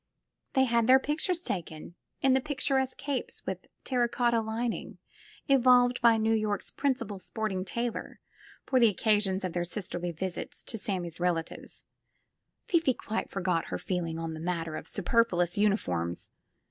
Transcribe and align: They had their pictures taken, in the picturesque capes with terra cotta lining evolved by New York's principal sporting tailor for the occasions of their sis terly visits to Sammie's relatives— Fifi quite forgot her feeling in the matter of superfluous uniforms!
They 0.53 0.63
had 0.65 0.87
their 0.87 0.97
pictures 0.97 1.41
taken, 1.41 1.93
in 2.21 2.33
the 2.33 2.41
picturesque 2.41 2.97
capes 2.97 3.45
with 3.45 3.67
terra 3.83 4.09
cotta 4.09 4.41
lining 4.41 4.97
evolved 5.47 6.01
by 6.01 6.17
New 6.17 6.33
York's 6.33 6.71
principal 6.71 7.19
sporting 7.19 7.63
tailor 7.63 8.19
for 8.65 8.79
the 8.79 8.89
occasions 8.89 9.43
of 9.43 9.53
their 9.53 9.63
sis 9.63 9.89
terly 9.89 10.11
visits 10.11 10.63
to 10.63 10.79
Sammie's 10.79 11.19
relatives— 11.19 11.85
Fifi 12.67 12.95
quite 12.95 13.29
forgot 13.29 13.65
her 13.65 13.77
feeling 13.77 14.17
in 14.17 14.33
the 14.33 14.39
matter 14.39 14.75
of 14.75 14.87
superfluous 14.87 15.55
uniforms! 15.55 16.31